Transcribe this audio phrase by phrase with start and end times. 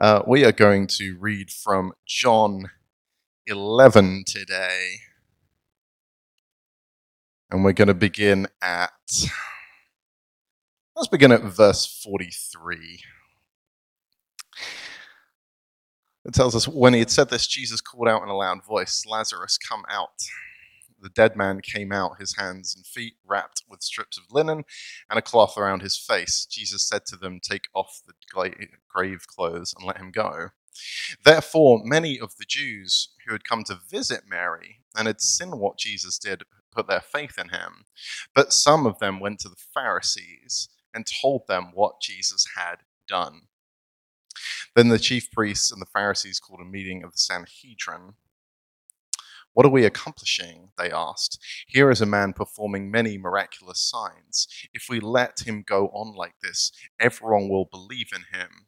[0.00, 2.70] Uh, we are going to read from John
[3.46, 4.92] 11 today.
[7.50, 8.92] And we're going to begin at,
[10.96, 13.00] let's begin at verse 43.
[16.24, 19.04] It tells us when he had said this, Jesus called out in a loud voice,
[19.06, 20.08] Lazarus, come out.
[21.00, 24.64] The dead man came out, his hands and feet wrapped with strips of linen
[25.08, 26.46] and a cloth around his face.
[26.46, 28.14] Jesus said to them, Take off the
[28.88, 30.50] grave clothes and let him go.
[31.24, 35.78] Therefore, many of the Jews who had come to visit Mary and had seen what
[35.78, 37.84] Jesus did put their faith in him.
[38.34, 42.76] But some of them went to the Pharisees and told them what Jesus had
[43.08, 43.42] done.
[44.76, 48.14] Then the chief priests and the Pharisees called a meeting of the Sanhedrin.
[49.52, 50.70] What are we accomplishing?
[50.78, 51.42] They asked.
[51.66, 54.46] Here is a man performing many miraculous signs.
[54.72, 58.66] If we let him go on like this, everyone will believe in him.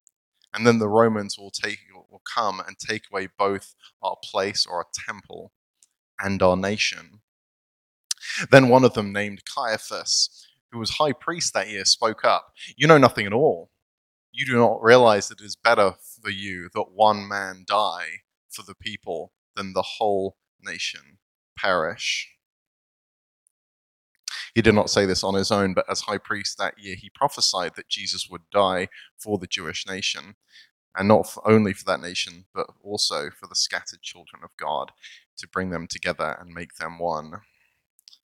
[0.53, 1.79] And then the Romans will take
[2.11, 5.53] will come and take away both our place or our temple
[6.21, 7.21] and our nation.
[8.51, 12.53] Then one of them, named Caiaphas, who was high priest that year, spoke up.
[12.77, 13.71] You know nothing at all.
[14.31, 18.62] You do not realize that it is better for you that one man die for
[18.62, 21.19] the people than the whole nation
[21.59, 22.29] perish.
[24.55, 27.11] He did not say this on his own, but as high priest that year, he
[27.11, 30.37] prophesied that Jesus would die for the Jewish nation,
[30.97, 34.93] and not only for that nation, but also for the scattered children of God,
[35.39, 37.41] to bring them together and make them one.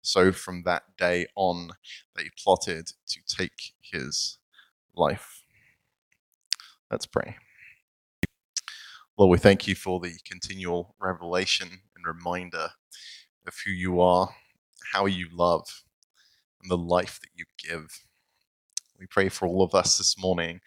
[0.04, 1.72] So from that day on,
[2.16, 4.38] they plotted to take his
[4.96, 5.44] life.
[6.90, 7.38] Let's pray.
[9.18, 12.70] Lord, we thank you for the continual revelation and reminder
[13.46, 14.30] of who you are,
[14.94, 15.84] how you love,
[16.62, 18.02] and the life that you give.
[19.00, 20.62] We pray for all of us this morning,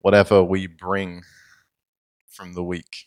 [0.00, 1.22] whatever we bring
[2.28, 3.06] from the week,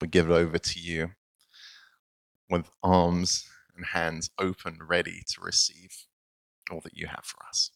[0.00, 1.10] we give it over to you
[2.50, 6.06] with arms and hands open, ready to receive
[6.70, 7.70] all that you have for us.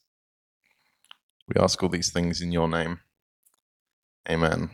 [1.49, 3.01] We ask all these things in your name.
[4.29, 4.71] Amen.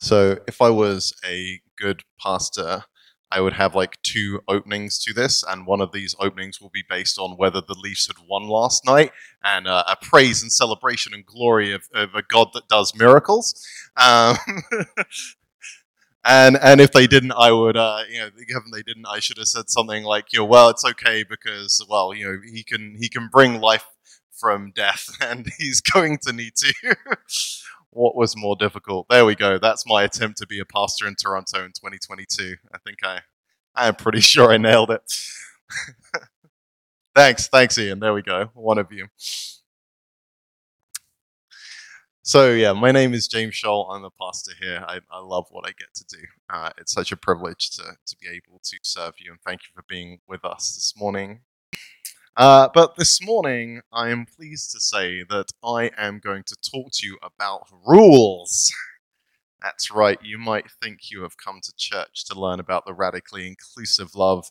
[0.00, 2.84] So, if I was a good pastor,
[3.30, 6.84] I would have like two openings to this, and one of these openings will be
[6.88, 9.12] based on whether the Leafs had won last night,
[9.42, 13.66] and uh, a praise and celebration and glory of, of a God that does miracles.
[13.96, 14.36] Um,
[16.24, 19.38] and and if they didn't, I would, uh, you know, given they didn't, I should
[19.38, 22.96] have said something like, you know, well, it's okay because, well, you know, he can
[22.98, 23.84] he can bring life
[24.38, 26.96] from death, and he's going to need to.
[27.90, 29.06] what was more difficult?
[29.08, 29.58] There we go.
[29.58, 32.56] That's my attempt to be a pastor in Toronto in 2022.
[32.72, 33.20] I think I,
[33.74, 35.02] I am pretty sure I nailed it.
[37.14, 38.00] thanks, thanks, Ian.
[38.00, 38.50] There we go.
[38.54, 39.08] One of you.
[42.26, 43.94] So yeah, my name is James Scholl.
[43.94, 44.82] I'm the pastor here.
[44.88, 46.22] I, I love what I get to do.
[46.48, 49.68] Uh, it's such a privilege to, to be able to serve you, and thank you
[49.74, 51.40] for being with us this morning.
[52.36, 56.90] Uh, but this morning, I am pleased to say that I am going to talk
[56.94, 58.72] to you about rules.
[59.62, 63.46] That's right, you might think you have come to church to learn about the radically
[63.46, 64.50] inclusive love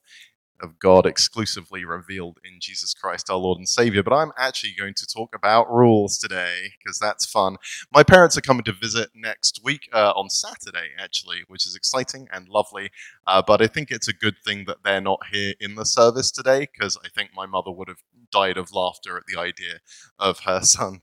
[0.62, 4.04] of God exclusively revealed in Jesus Christ, our Lord and Savior.
[4.04, 7.58] But I'm actually going to talk about rules today because that's fun.
[7.94, 12.28] My parents are coming to visit next week uh, on Saturday, actually, which is exciting
[12.32, 12.90] and lovely.
[13.28, 16.32] Uh, but I think it's a good thing that they're not here in the service
[16.32, 19.80] today because I think my mother would have died of laughter at the idea
[20.20, 21.02] of her son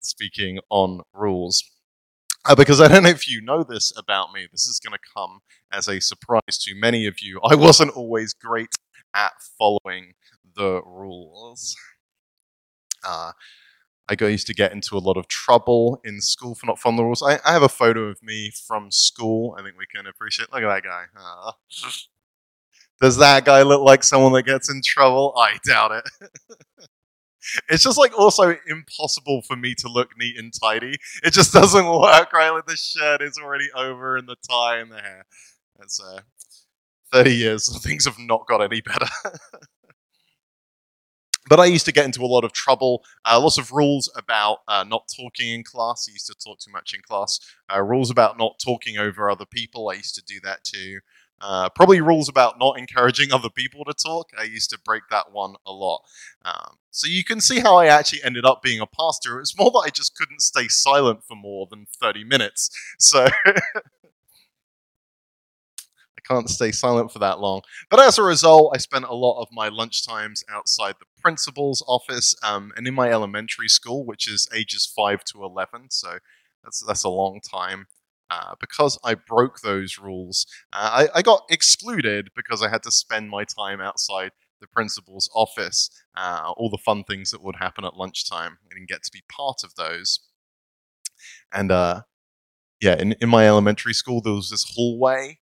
[0.00, 1.64] speaking on rules.
[2.46, 5.12] Uh, because I don't know if you know this about me, this is going to
[5.14, 5.40] come
[5.70, 7.38] as a surprise to many of you.
[7.44, 8.70] I wasn't always great
[9.14, 10.14] at following
[10.56, 11.76] the rules.
[13.04, 13.32] Uh,
[14.08, 17.04] I used to get into a lot of trouble in school for not following the
[17.04, 17.22] rules.
[17.22, 19.54] I, I, have a photo of me from school.
[19.56, 20.52] I think we can appreciate.
[20.52, 21.04] Look at that guy.
[21.16, 21.52] Uh,
[23.00, 25.32] does that guy look like someone that gets in trouble?
[25.36, 26.10] I doubt it.
[27.68, 30.96] it's just like also impossible for me to look neat and tidy.
[31.22, 32.50] It just doesn't work, right?
[32.50, 35.24] Like the shirt is already over and the tie and the hair.
[35.78, 36.20] That's uh,
[37.12, 39.06] 30 years, things have not got any better.
[41.48, 43.02] but I used to get into a lot of trouble.
[43.24, 46.06] Uh, lots of rules about uh, not talking in class.
[46.08, 47.40] I used to talk too much in class.
[47.72, 49.88] Uh, rules about not talking over other people.
[49.88, 51.00] I used to do that too.
[51.40, 54.28] Uh, probably rules about not encouraging other people to talk.
[54.38, 56.02] I used to break that one a lot.
[56.44, 59.36] Um, so you can see how I actually ended up being a pastor.
[59.36, 62.70] It was more that I just couldn't stay silent for more than 30 minutes.
[62.98, 63.26] So
[66.30, 67.62] can't stay silent for that long.
[67.90, 71.82] But as a result, I spent a lot of my lunch times outside the principal's
[71.88, 75.90] office um, and in my elementary school, which is ages 5 to 11.
[75.90, 76.18] So
[76.62, 77.86] that's, that's a long time.
[78.30, 82.92] Uh, because I broke those rules, uh, I, I, got excluded because I had to
[82.92, 84.30] spend my time outside
[84.60, 85.90] the principal's office.
[86.16, 88.58] Uh, all the fun things that would happen at lunchtime.
[88.64, 90.20] I didn't get to be part of those.
[91.52, 92.02] And uh,
[92.80, 95.40] yeah, in, in my elementary school, there was this hallway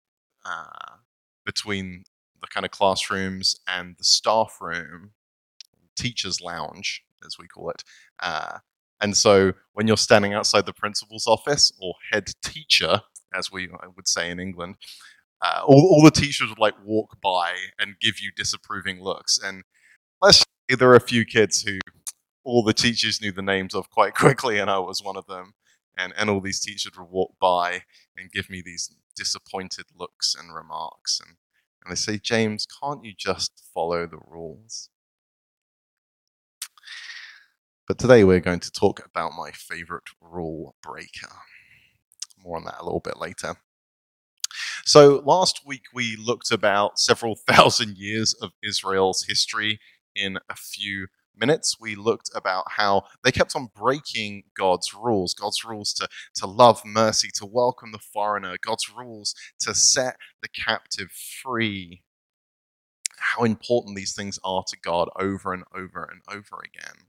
[0.49, 0.97] uh,
[1.45, 2.05] between
[2.41, 5.12] the kind of classrooms and the staff room,
[5.97, 7.83] teacher's lounge, as we call it.
[8.21, 8.59] Uh,
[9.00, 13.03] and so when you're standing outside the principal's office or head teacher,
[13.35, 14.77] as we would say in England,
[15.43, 19.39] uh, all, all the teachers would like walk by and give you disapproving looks.
[19.43, 19.62] And
[20.21, 21.79] let's say there are a few kids who
[22.44, 25.55] all the teachers knew the names of quite quickly, and I was one of them.
[25.97, 27.83] And, and all these teachers would walk by
[28.17, 31.20] and give me these disappointed looks and remarks.
[31.20, 31.37] And,
[31.85, 34.88] and they say, James, can't you just follow the rules?
[37.87, 41.32] But today we're going to talk about my favorite rule breaker.
[42.43, 43.56] More on that a little bit later.
[44.85, 49.81] So last week we looked about several thousand years of Israel's history
[50.15, 55.64] in a few minutes, we looked about how they kept on breaking God's rules, God's
[55.64, 61.11] rules to, to love mercy, to welcome the foreigner, God's rules to set the captive
[61.11, 62.02] free.
[63.19, 67.06] How important these things are to God over and over and over again.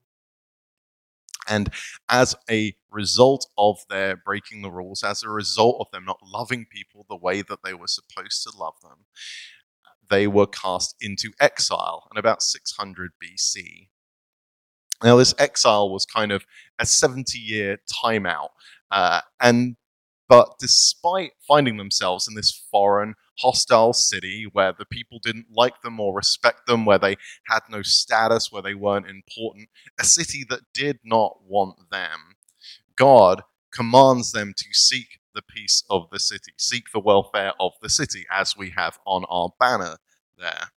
[1.47, 1.71] And
[2.07, 6.67] as a result of their breaking the rules, as a result of them not loving
[6.71, 9.05] people the way that they were supposed to love them,
[10.09, 13.89] they were cast into exile in about 600 BC.
[15.03, 16.45] Now, this exile was kind of
[16.77, 18.49] a 70 year timeout.
[18.91, 19.75] Uh, and
[20.29, 25.99] but despite finding themselves in this foreign, hostile city where the people didn't like them
[25.99, 27.17] or respect them, where they
[27.47, 29.69] had no status, where they weren't important,
[29.99, 32.35] a city that did not want them,
[32.95, 33.41] God
[33.73, 38.25] commands them to seek the peace of the city, seek the welfare of the city,
[38.31, 39.97] as we have on our banner
[40.37, 40.69] there.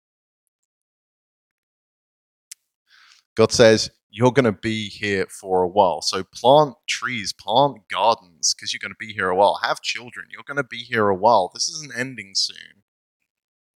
[3.35, 6.01] God says, you're going to be here for a while.
[6.01, 9.61] So plant trees, plant gardens, because you're going to be here a while.
[9.63, 10.27] Have children.
[10.29, 11.49] You're going to be here a while.
[11.53, 12.83] This isn't ending soon.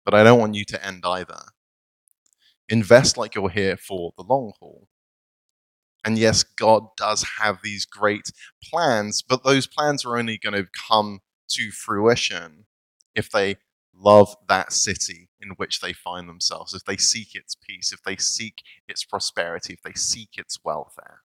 [0.06, 1.42] But I don't want you to end either.
[2.70, 4.88] Invest like you're here for the long haul.
[6.06, 8.32] And yes, God does have these great
[8.64, 11.20] plans, but those plans are only going to come
[11.50, 12.66] to fruition
[13.14, 13.58] if they
[14.02, 18.16] love that city in which they find themselves, if they seek its peace, if they
[18.16, 21.22] seek its prosperity, if they seek its welfare.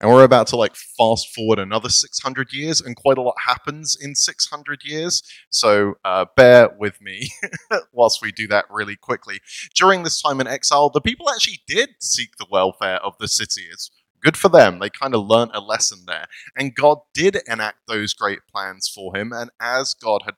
[0.00, 3.98] And we're about to like fast forward another 600 years, and quite a lot happens
[4.00, 5.22] in 600 years.
[5.50, 7.28] So uh, bear with me
[7.92, 9.40] whilst we do that really quickly.
[9.74, 13.66] During this time in exile, the people actually did seek the welfare of the city.
[13.70, 13.90] It's
[14.22, 14.78] Good for them.
[14.78, 16.26] They kind of learned a lesson there.
[16.56, 19.32] And God did enact those great plans for him.
[19.32, 20.34] And as God had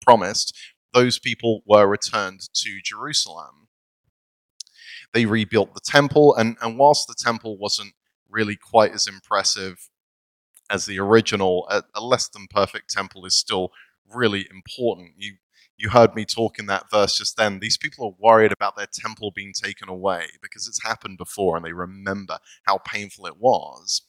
[0.00, 0.56] promised,
[0.92, 3.68] those people were returned to Jerusalem.
[5.12, 6.34] They rebuilt the temple.
[6.36, 7.94] And, and whilst the temple wasn't
[8.28, 9.88] really quite as impressive
[10.70, 13.70] as the original, a, a less than perfect temple is still
[14.08, 15.12] really important.
[15.16, 15.34] You
[15.78, 17.60] you heard me talk in that verse just then.
[17.60, 21.64] These people are worried about their temple being taken away because it's happened before and
[21.64, 24.02] they remember how painful it was.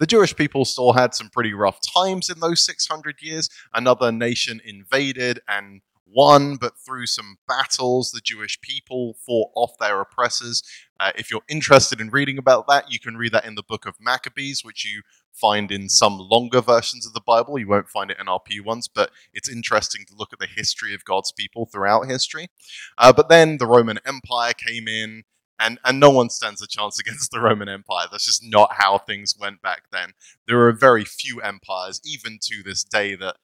[0.00, 3.48] The Jewish people still had some pretty rough times in those 600 years.
[3.72, 5.82] Another nation invaded and
[6.14, 10.62] won, but through some battles, the Jewish people fought off their oppressors.
[11.00, 13.86] Uh, if you're interested in reading about that, you can read that in the book
[13.86, 15.02] of Maccabees, which you
[15.32, 17.58] find in some longer versions of the Bible.
[17.58, 20.94] You won't find it in RP ones, but it's interesting to look at the history
[20.94, 22.48] of God's people throughout history.
[22.98, 25.24] Uh, but then the Roman Empire came in.
[25.60, 28.08] And, and no one stands a chance against the Roman Empire.
[28.10, 30.14] That's just not how things went back then.
[30.48, 33.36] There are very few empires, even to this day, that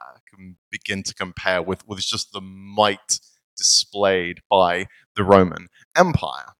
[0.00, 3.20] Uh, can begin to compare with, with just the might
[3.56, 6.54] displayed by the Roman Empire.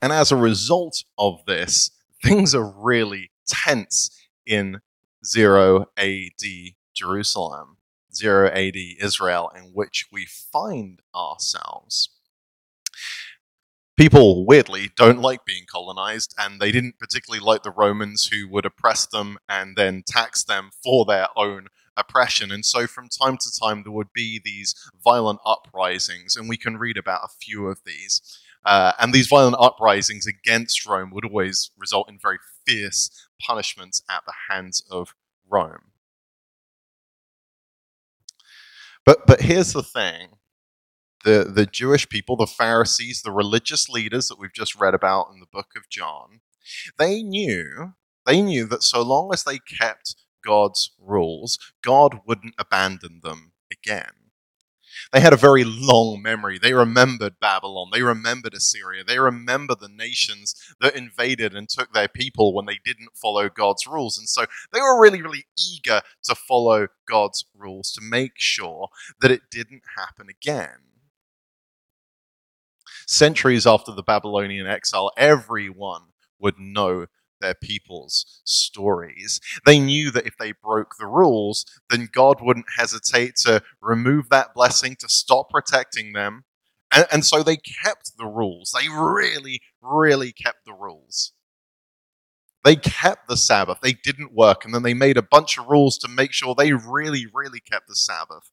[0.00, 1.90] And as a result of this,
[2.22, 4.10] things are really tense
[4.46, 4.80] in
[5.24, 6.44] 0 AD
[6.94, 7.78] Jerusalem,
[8.14, 12.10] 0 AD Israel, in which we find ourselves.
[13.98, 18.64] People, weirdly, don't like being colonized, and they didn't particularly like the Romans who would
[18.64, 22.52] oppress them and then tax them for their own oppression.
[22.52, 26.76] And so from time to time, there would be these violent uprisings, and we can
[26.76, 28.22] read about a few of these.
[28.64, 34.22] Uh, and these violent uprisings against Rome would always result in very fierce punishments at
[34.26, 35.16] the hands of
[35.50, 35.90] Rome.
[39.04, 40.37] But, but here's the thing
[41.24, 45.40] the, the Jewish people, the Pharisees, the religious leaders that we've just read about in
[45.40, 46.40] the book of John,
[46.98, 47.94] they knew,
[48.26, 54.12] they knew that so long as they kept God's rules, God wouldn't abandon them again.
[55.12, 56.58] They had a very long memory.
[56.58, 57.88] They remembered Babylon.
[57.92, 59.04] They remembered Assyria.
[59.04, 63.86] They remember the nations that invaded and took their people when they didn't follow God's
[63.86, 64.18] rules.
[64.18, 68.88] And so they were really, really eager to follow God's rules to make sure
[69.20, 70.87] that it didn't happen again.
[73.10, 77.06] Centuries after the Babylonian exile, everyone would know
[77.40, 79.40] their people's stories.
[79.64, 84.52] They knew that if they broke the rules, then God wouldn't hesitate to remove that
[84.54, 86.44] blessing, to stop protecting them.
[86.92, 88.74] And, and, so they kept the rules.
[88.78, 91.32] They really, really kept the rules.
[92.68, 93.78] They kept the Sabbath.
[93.80, 94.62] They didn't work.
[94.62, 97.88] And then they made a bunch of rules to make sure they really, really kept
[97.88, 98.50] the Sabbath.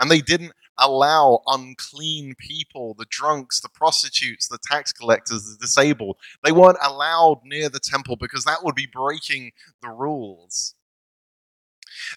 [0.00, 6.16] And they didn't allow unclean people, the drunks, the prostitutes, the tax collectors, the disabled,
[6.42, 10.74] they weren't allowed near the temple because that would be breaking the rules.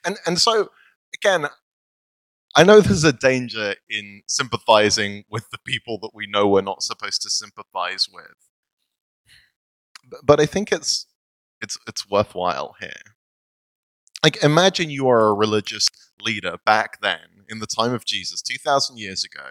[0.05, 0.69] And, and so,
[1.13, 1.47] again,
[2.55, 6.81] I know there's a danger in sympathizing with the people that we know we're not
[6.81, 8.37] supposed to sympathize with.
[10.23, 11.07] But I think it's
[11.61, 12.91] it's it's worthwhile here.
[14.23, 15.89] Like imagine you are a religious
[16.21, 19.49] leader back then in the time of Jesus 2000 years ago.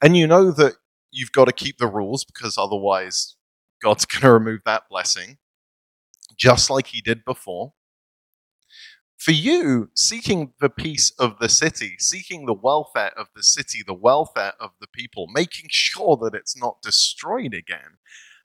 [0.00, 0.74] And you know that
[1.10, 3.36] you've got to keep the rules because otherwise
[3.82, 5.38] God's going to remove that blessing
[6.36, 7.74] just like he did before.
[9.16, 13.94] For you, seeking the peace of the city, seeking the welfare of the city, the
[13.94, 17.98] welfare of the people, making sure that it's not destroyed again,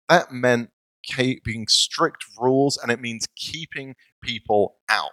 [0.08, 0.70] that meant
[1.04, 5.12] keeping strict rules and it means keeping people out.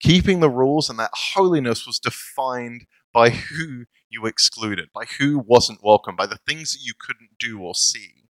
[0.00, 5.82] Keeping the rules and that holiness was defined by who you excluded, by who wasn't
[5.82, 8.26] welcome, by the things that you couldn't do or see.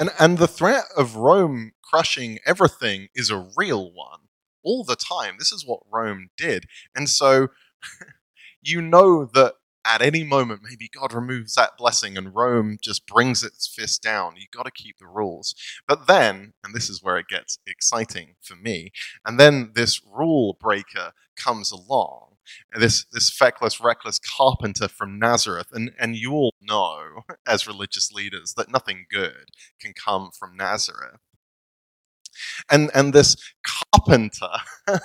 [0.00, 4.20] And, and the threat of Rome crushing everything is a real one
[4.64, 5.36] all the time.
[5.38, 6.64] This is what Rome did.
[6.94, 7.48] And so
[8.62, 13.42] you know that at any moment, maybe God removes that blessing and Rome just brings
[13.42, 14.34] its fist down.
[14.36, 15.54] You've got to keep the rules.
[15.88, 18.92] But then, and this is where it gets exciting for me,
[19.24, 22.36] and then this rule breaker comes along.
[22.76, 28.54] This this feckless, reckless carpenter from Nazareth, and, and you all know as religious leaders
[28.56, 31.20] that nothing good can come from Nazareth.
[32.70, 33.36] And and this
[33.94, 34.48] carpenter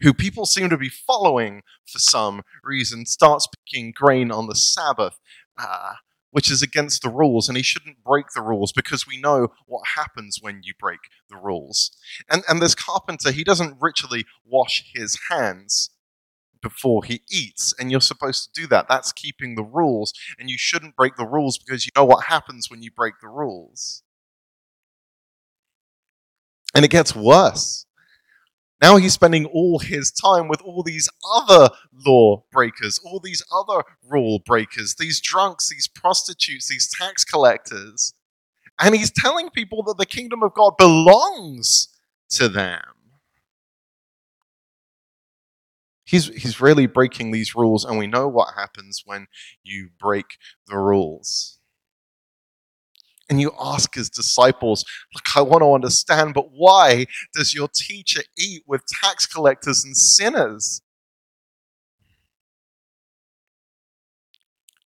[0.00, 5.18] who people seem to be following for some reason, starts picking grain on the Sabbath,
[5.58, 5.94] uh,
[6.30, 9.86] which is against the rules, and he shouldn't break the rules because we know what
[9.96, 11.90] happens when you break the rules.
[12.30, 15.90] And, and this carpenter, he doesn't ritually wash his hands
[16.62, 18.86] before he eats, and you're supposed to do that.
[18.88, 22.70] That's keeping the rules, and you shouldn't break the rules because you know what happens
[22.70, 24.02] when you break the rules.
[26.74, 27.84] And it gets worse.
[28.82, 31.70] Now he's spending all his time with all these other
[32.04, 38.12] law breakers, all these other rule breakers, these drunks, these prostitutes, these tax collectors.
[38.80, 41.90] And he's telling people that the kingdom of God belongs
[42.30, 42.82] to them.
[46.04, 49.28] He's, he's really breaking these rules, and we know what happens when
[49.62, 51.60] you break the rules
[53.30, 58.22] and you ask his disciples, Look, I want to understand, but why does your teacher
[58.38, 60.82] eat with tax collectors and sinners?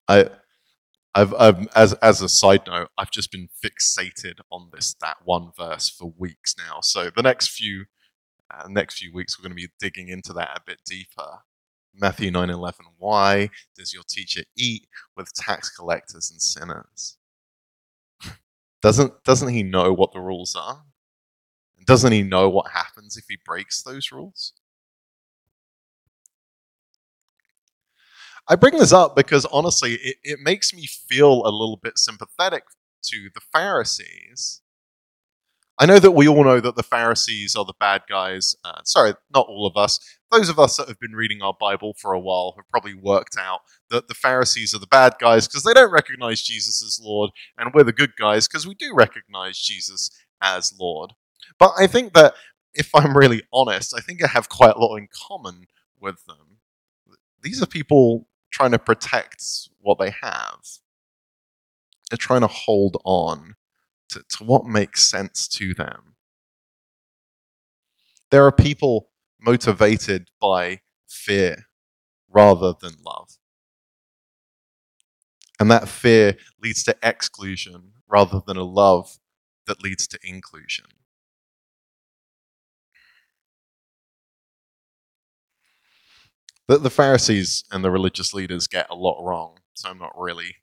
[0.08, 0.26] I,
[1.14, 5.52] I've, I've, as as a side note, I've just been fixated on this that one
[5.56, 6.80] verse for weeks now.
[6.82, 7.84] So the next few
[8.52, 11.40] uh, next few weeks, we're going to be digging into that a bit deeper.
[11.94, 12.86] Matthew nine eleven.
[12.98, 17.16] Why does your teacher eat with tax collectors and sinners?
[18.84, 20.84] Doesn't doesn't he know what the rules are?
[21.86, 24.52] Doesn't he know what happens if he breaks those rules?
[28.46, 32.64] I bring this up because honestly, it, it makes me feel a little bit sympathetic
[33.04, 34.60] to the Pharisees
[35.76, 38.54] I know that we all know that the Pharisees are the bad guys.
[38.64, 39.98] Uh, sorry, not all of us.
[40.30, 43.36] Those of us that have been reading our Bible for a while have probably worked
[43.36, 47.30] out that the Pharisees are the bad guys because they don't recognize Jesus as Lord,
[47.58, 51.12] and we're the good guys because we do recognize Jesus as Lord.
[51.58, 52.34] But I think that
[52.74, 55.66] if I'm really honest, I think I have quite a lot in common
[56.00, 56.58] with them.
[57.42, 59.42] These are people trying to protect
[59.80, 60.60] what they have.
[62.10, 63.56] They're trying to hold on
[64.14, 66.14] to, to what makes sense to them.
[68.30, 71.66] There are people motivated by fear
[72.28, 73.38] rather than love.
[75.60, 79.18] And that fear leads to exclusion rather than a love
[79.66, 80.86] that leads to inclusion.
[86.66, 90.56] The, the Pharisees and the religious leaders get a lot wrong, so I'm not really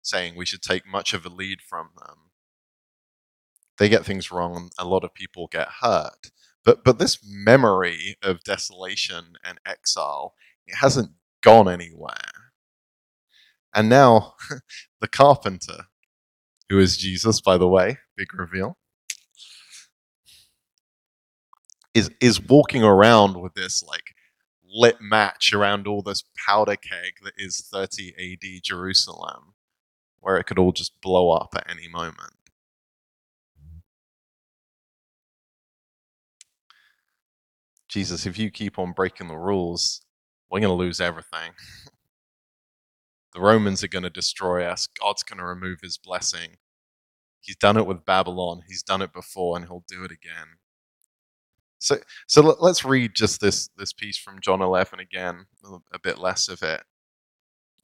[0.00, 2.29] saying we should take much of a lead from them.
[3.80, 6.30] They get things wrong, and a lot of people get hurt.
[6.66, 10.34] But, but this memory of desolation and exile,
[10.66, 12.52] it hasn't gone anywhere.
[13.74, 14.34] And now,
[15.00, 15.86] the carpenter,
[16.68, 18.76] who is Jesus, by the way, big reveal,
[21.94, 24.14] is, is walking around with this like
[24.62, 29.54] lit match around all this powder keg that is 30 AD Jerusalem,
[30.18, 32.34] where it could all just blow up at any moment.
[37.90, 40.00] Jesus, if you keep on breaking the rules,
[40.48, 41.52] we're going to lose everything.
[43.34, 44.86] the Romans are going to destroy us.
[44.86, 46.58] God's going to remove his blessing.
[47.40, 48.62] He's done it with Babylon.
[48.68, 50.58] He's done it before, and he'll do it again.
[51.80, 51.96] So,
[52.28, 55.46] so let, us read just this this piece from John 11 again,
[55.92, 56.82] a bit less of it.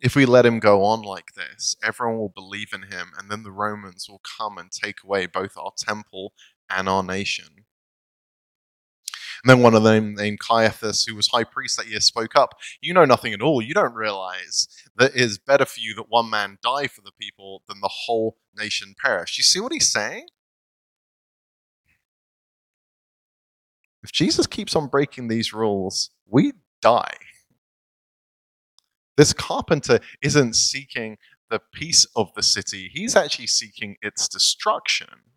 [0.00, 3.42] If we let him go on like this, everyone will believe in him, and then
[3.42, 6.32] the Romans will come and take away both our temple
[6.70, 7.65] and our nation.
[9.46, 12.54] And then one of them, named Caiaphas, who was high priest that year, spoke up.
[12.80, 13.62] You know nothing at all.
[13.62, 17.12] You don't realize that it is better for you that one man die for the
[17.12, 19.38] people than the whole nation perish.
[19.38, 20.26] You see what he's saying?
[24.02, 27.14] If Jesus keeps on breaking these rules, we die.
[29.16, 31.18] This carpenter isn't seeking
[31.50, 35.35] the peace of the city, he's actually seeking its destruction.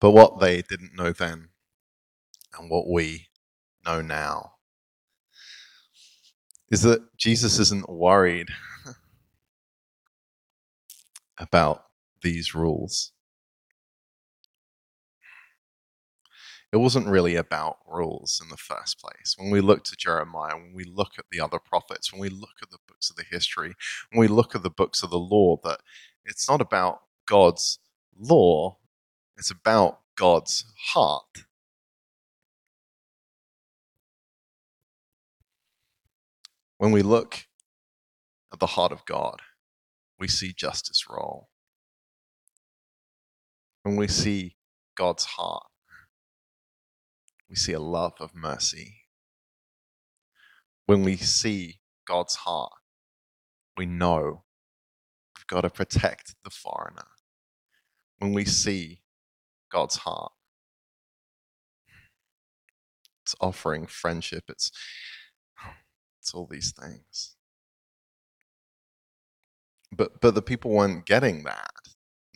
[0.00, 1.48] But what they didn't know then,
[2.58, 3.26] and what we
[3.84, 4.52] know now,
[6.70, 8.48] is that Jesus isn't worried
[11.38, 11.84] about
[12.22, 13.12] these rules.
[16.72, 19.34] it wasn't really about rules in the first place.
[19.38, 22.56] When we look to Jeremiah, when we look at the other prophets, when we look
[22.62, 23.74] at the books of the history,
[24.10, 25.80] when we look at the books of the law, that
[26.26, 27.78] it's not about God's
[28.18, 28.76] law,
[29.38, 31.44] it's about God's heart.
[36.78, 37.46] When we look
[38.52, 39.40] at the heart of God,
[40.18, 41.48] we see justice roll.
[43.84, 44.56] When we see
[44.96, 45.66] God's heart,
[47.48, 48.96] we see a love of mercy.
[50.86, 52.72] When we see God's heart,
[53.76, 54.42] we know
[55.36, 57.06] we've got to protect the foreigner.
[58.18, 59.02] When we see
[59.70, 60.32] God's heart,
[63.24, 64.70] it's offering friendship, it's,
[66.20, 67.36] it's all these things.
[69.90, 71.70] But, but the people weren't getting that.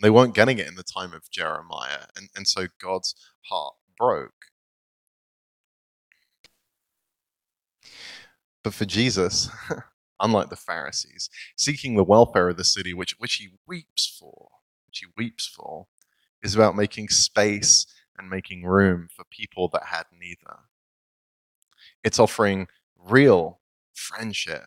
[0.00, 2.06] They weren't getting it in the time of Jeremiah.
[2.16, 3.14] And, and so God's
[3.48, 4.32] heart broke.
[8.64, 9.50] But for Jesus,
[10.20, 14.48] unlike the Pharisees, seeking the welfare of the city, which, which he weeps for,
[14.86, 15.86] which he weeps for,
[16.42, 17.87] is about making space
[18.18, 20.59] and making room for people that had neither.
[22.05, 23.61] It's offering real
[23.94, 24.66] friendship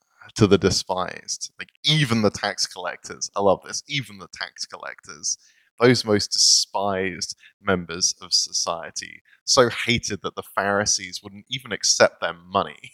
[0.00, 3.30] uh, to the despised, like even the tax collectors.
[3.36, 3.82] I love this.
[3.88, 5.38] Even the tax collectors
[5.80, 12.34] those most despised members of society, so hated that the Pharisees wouldn't even accept their
[12.34, 12.92] money.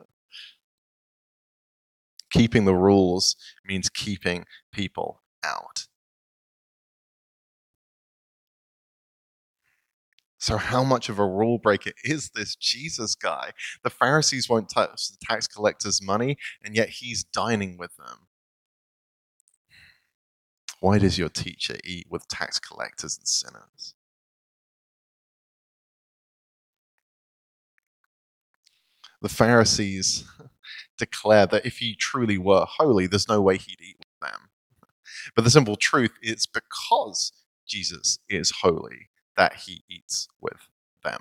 [2.30, 5.87] keeping the rules means keeping people out.
[10.40, 13.50] So, how much of a rule breaker is this Jesus guy?
[13.82, 18.28] The Pharisees won't touch the tax collectors' money, and yet he's dining with them.
[20.80, 23.94] Why does your teacher eat with tax collectors and sinners?
[29.20, 30.24] The Pharisees
[30.98, 34.50] declare that if he truly were holy, there's no way he'd eat with them.
[35.34, 37.32] But the simple truth is because
[37.66, 40.68] Jesus is holy that he eats with
[41.02, 41.20] them.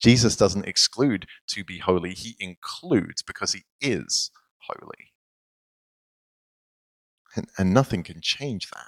[0.00, 5.12] Jesus doesn't exclude to be holy, he includes because he is holy.
[7.36, 8.86] And, and nothing can change that.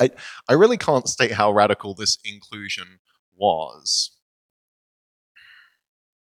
[0.00, 0.10] I,
[0.48, 3.00] I really can't state how radical this inclusion
[3.36, 4.10] was.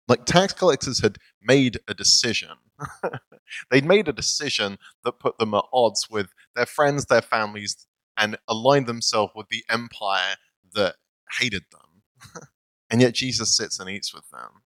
[0.09, 2.51] Like tax collectors had made a decision.
[3.71, 7.87] They'd made a decision that put them at odds with their friends, their families,
[8.17, 10.37] and aligned themselves with the empire
[10.75, 10.97] that
[11.39, 12.43] hated them.
[12.91, 14.63] and yet Jesus sits and eats with them.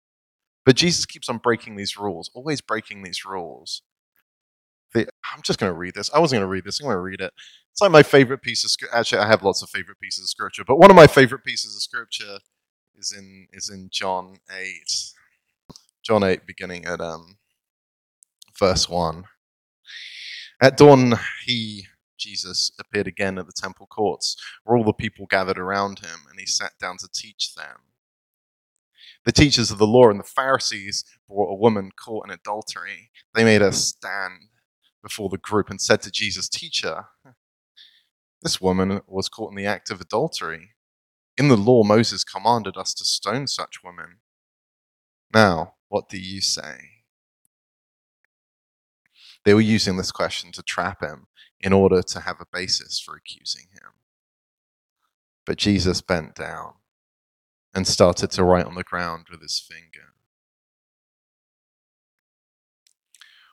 [0.65, 3.83] But Jesus keeps on breaking these rules, always breaking these rules.
[4.95, 6.11] The, I'm just going to read this.
[6.15, 6.81] I wasn't going to read this.
[6.81, 7.33] I'm going to read it.
[7.73, 8.97] It's like my favorite piece of scripture.
[8.97, 11.75] Actually, I have lots of favorite pieces of scripture, but one of my favorite pieces
[11.75, 12.39] of scripture
[12.97, 15.13] is in is in John eight.
[16.05, 17.39] John eight, beginning at um,
[18.59, 19.25] verse one.
[20.61, 21.15] At dawn,
[21.45, 21.87] he
[22.19, 26.41] Jesus appeared again at the temple courts, where all the people gathered around him, and
[26.41, 27.83] he sat down to teach them.
[29.25, 33.11] The teachers of the law and the Pharisees brought a woman caught in adultery.
[33.35, 34.49] They made her stand
[35.03, 37.07] before the group and said to Jesus, Teacher,
[38.43, 40.71] this woman was caught in the act of adultery.
[41.37, 44.19] In the law, Moses commanded us to stone such women.
[45.33, 46.94] Now, what do you say?
[49.45, 51.27] They were using this question to trap him
[51.61, 53.93] in order to have a basis for accusing him.
[55.45, 56.75] But Jesus bent down
[57.75, 60.15] and started to write on the ground with his finger.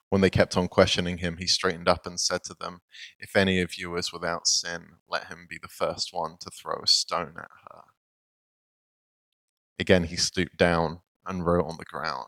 [0.09, 2.81] When they kept on questioning him, he straightened up and said to them,
[3.17, 6.81] If any of you is without sin, let him be the first one to throw
[6.83, 7.81] a stone at her.
[9.79, 12.27] Again, he stooped down and wrote on the ground.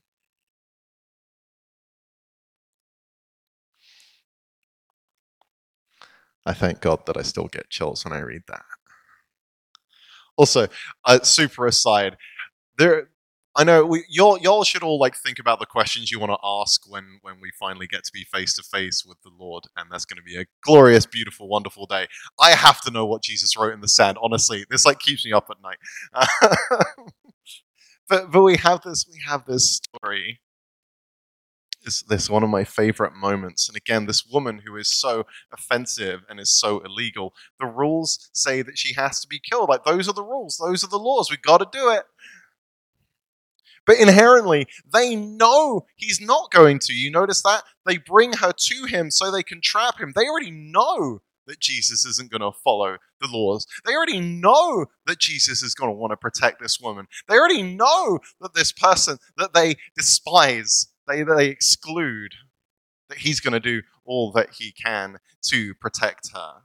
[6.45, 8.63] I thank God that I still get chills when I read that.
[10.37, 10.67] Also,
[11.05, 12.17] uh, super aside,
[12.77, 13.09] there
[13.55, 16.37] I know we, y'all y'all should all like think about the questions you want to
[16.43, 19.91] ask when when we finally get to be face to face with the Lord, and
[19.91, 22.07] that's going to be a glorious, beautiful, wonderful day.
[22.39, 24.17] I have to know what Jesus wrote in the sand.
[24.21, 25.77] Honestly, this like keeps me up at night.
[28.09, 30.39] but but we have this we have this story.
[31.83, 36.21] This this one of my favorite moments, and again, this woman who is so offensive
[36.29, 37.33] and is so illegal.
[37.59, 39.69] The rules say that she has to be killed.
[39.69, 40.57] Like those are the rules.
[40.57, 41.29] Those are the laws.
[41.29, 42.03] We've got to do it.
[43.85, 46.93] But inherently, they know he's not going to.
[46.93, 47.63] You notice that?
[47.85, 50.13] They bring her to him so they can trap him.
[50.15, 53.65] They already know that Jesus isn't going to follow the laws.
[53.85, 57.07] They already know that Jesus is going to want to protect this woman.
[57.27, 62.33] They already know that this person that they despise, they, they exclude,
[63.09, 66.61] that he's going to do all that he can to protect her.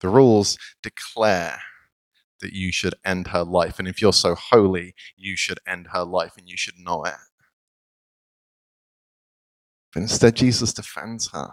[0.00, 1.60] The rules declare
[2.40, 3.78] that you should end her life.
[3.78, 7.14] And if you're so holy, you should end her life and you should know it.
[9.92, 11.50] But instead, Jesus defends her.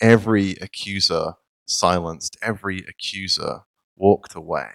[0.00, 1.34] Every accuser
[1.66, 3.60] silenced, every accuser
[3.96, 4.70] walked away.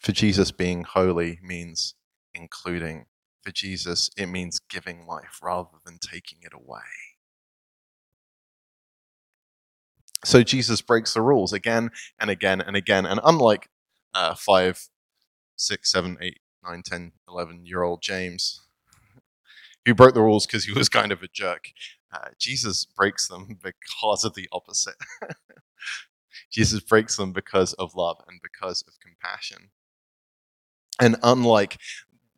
[0.00, 1.94] For Jesus, being holy means
[2.34, 3.06] including.
[3.44, 6.80] For Jesus, it means giving life rather than taking it away.
[10.24, 13.04] So Jesus breaks the rules again and again and again.
[13.06, 13.68] And unlike
[14.14, 14.88] uh, five,
[15.56, 18.62] six, seven, eight, nine, 10, 11 year old James,
[19.84, 21.66] who broke the rules because he was kind of a jerk,
[22.12, 24.96] uh, Jesus breaks them because of the opposite.
[26.50, 29.70] Jesus breaks them because of love and because of compassion.
[31.00, 31.78] And unlike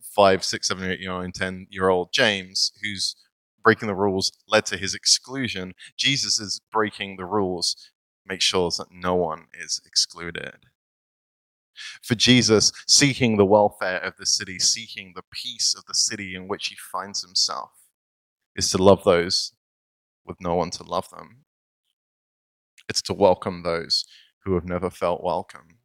[0.01, 3.17] five, six, seven, eight, nine, 10 year old James, who's
[3.63, 7.91] breaking the rules led to his exclusion, Jesus is breaking the rules,
[8.27, 10.67] make sure that no one is excluded.
[12.03, 16.47] For Jesus, seeking the welfare of the city, seeking the peace of the city in
[16.47, 17.71] which he finds himself,
[18.55, 19.53] is to love those
[20.25, 21.44] with no one to love them.
[22.89, 24.05] It's to welcome those
[24.45, 25.79] who have never felt welcome.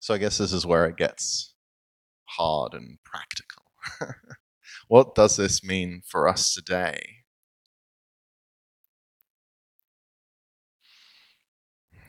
[0.00, 1.54] So I guess this is where it gets
[2.24, 3.62] hard and practical.
[4.88, 7.00] what does this mean for us today?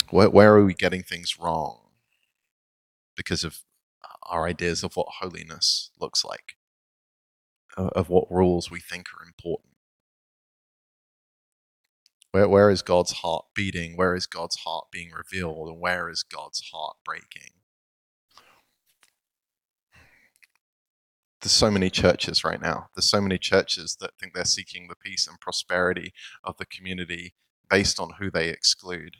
[0.09, 1.79] Where, where are we getting things wrong
[3.15, 3.59] because of
[4.29, 6.55] our ideas of what holiness looks like,
[7.77, 9.73] uh, of what rules we think are important?
[12.31, 13.95] Where, where is God's heart beating?
[13.95, 15.67] Where is God's heart being revealed?
[15.67, 17.51] And where is God's heart breaking?
[21.41, 22.87] There's so many churches right now.
[22.95, 27.33] There's so many churches that think they're seeking the peace and prosperity of the community
[27.69, 29.17] based on who they exclude.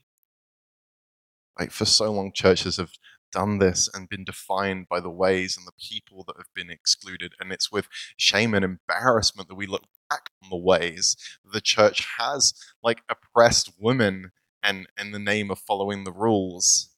[1.59, 2.93] Like for so long, churches have
[3.33, 7.33] done this and been defined by the ways and the people that have been excluded.
[7.39, 12.05] And it's with shame and embarrassment that we look back on the ways the church
[12.19, 16.92] has like oppressed women and in the name of following the rules.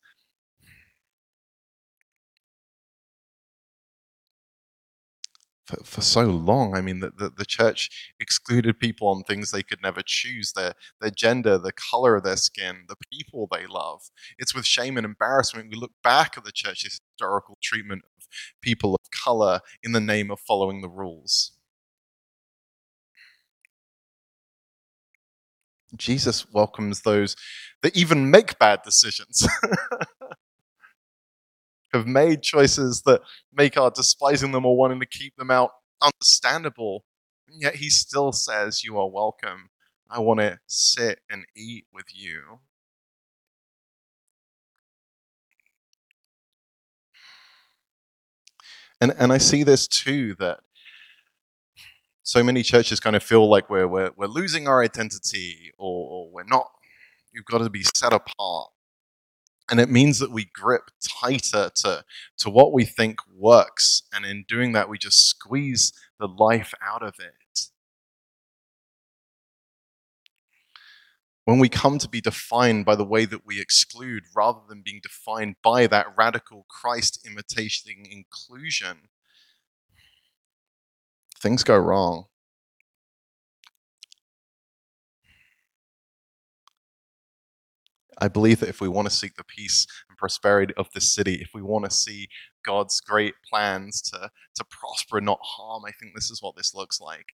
[5.66, 9.64] For, for so long, I mean, the, the, the church excluded people on things they
[9.64, 14.02] could never choose their, their gender, the color of their skin, the people they love.
[14.38, 18.28] It's with shame and embarrassment we look back at the church's historical treatment of
[18.62, 21.54] people of color in the name of following the rules.
[25.96, 27.36] Jesus welcomes those
[27.82, 29.48] that even make bad decisions,
[31.96, 33.22] have made choices that
[33.54, 37.06] make our despising them or wanting to keep them out understandable.
[37.48, 39.70] And yet he still says, You are welcome.
[40.10, 42.60] I want to sit and eat with you.
[49.02, 50.60] And, and I see this too that
[52.24, 56.32] so many churches kind of feel like we're, we're, we're losing our identity or, or
[56.32, 56.72] we're not,
[57.32, 58.70] you've got to be set apart.
[59.70, 62.04] And it means that we grip tighter to,
[62.38, 64.04] to what we think works.
[64.14, 67.70] And in doing that, we just squeeze the life out of it.
[71.46, 75.00] When we come to be defined by the way that we exclude rather than being
[75.02, 79.10] defined by that radical Christ imitating inclusion,
[81.40, 82.26] things go wrong.
[88.20, 91.36] I believe that if we want to seek the peace and prosperity of this city,
[91.36, 92.28] if we want to see
[92.66, 96.74] God's great plans to, to prosper and not harm, I think this is what this
[96.74, 97.28] looks like.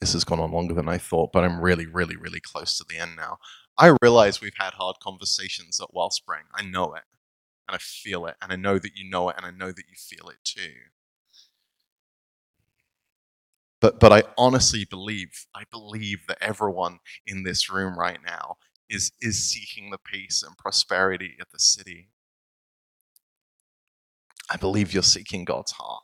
[0.00, 2.84] This has gone on longer than I thought, but I'm really, really, really close to
[2.88, 3.38] the end now.
[3.76, 6.44] I realize we've had hard conversations at Wellspring.
[6.54, 7.02] I know it
[7.68, 9.84] and I feel it, and I know that you know it, and I know that
[9.88, 10.72] you feel it too.
[13.80, 18.56] But, but I honestly believe, I believe that everyone in this room right now
[18.90, 22.10] is, is seeking the peace and prosperity of the city.
[24.50, 26.02] I believe you're seeking God's heart.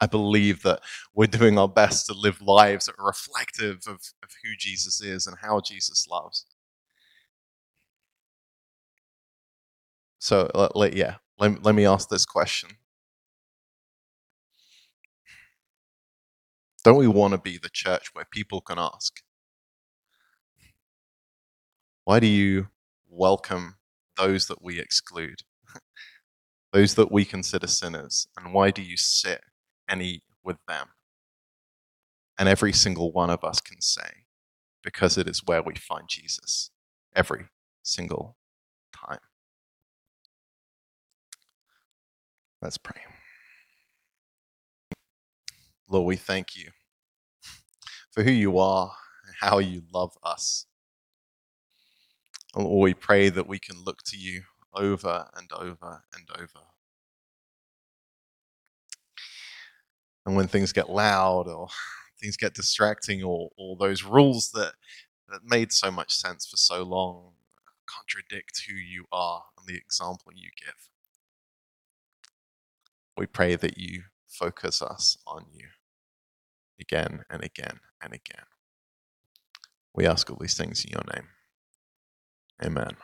[0.00, 0.80] I believe that
[1.14, 5.26] we're doing our best to live lives that are reflective of, of who Jesus is
[5.26, 6.44] and how Jesus loves.
[10.18, 10.50] So
[10.92, 12.70] yeah, let, let me ask this question.
[16.86, 19.20] Don't we want to be the church where people can ask,
[22.04, 22.68] why do you
[23.08, 23.78] welcome
[24.16, 25.42] those that we exclude,
[26.72, 29.40] those that we consider sinners, and why do you sit
[29.88, 30.90] and eat with them?
[32.38, 34.22] And every single one of us can say,
[34.84, 36.70] because it is where we find Jesus
[37.16, 37.46] every
[37.82, 38.36] single
[38.94, 39.18] time.
[42.62, 43.00] Let's pray.
[45.88, 46.70] Lord, we thank you
[48.16, 48.90] for who you are
[49.26, 50.64] and how you love us.
[52.56, 54.40] Lord, we pray that we can look to you
[54.72, 56.64] over and over and over.
[60.24, 61.68] And when things get loud or
[62.20, 64.72] things get distracting or, or those rules that,
[65.28, 67.32] that made so much sense for so long
[67.86, 70.88] contradict who you are and the example you give.
[73.18, 75.68] We pray that you focus us on you
[76.80, 78.46] again and again and again.
[79.94, 81.28] We ask all these things in your name.
[82.62, 82.96] Amen.